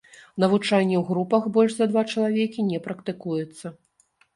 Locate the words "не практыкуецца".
2.75-3.79